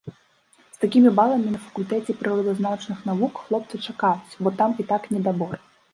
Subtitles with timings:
[0.75, 5.53] З такімі баламі на факультэце прыродазнаўчых навук хлопца чакаюць, бо там і так недабор.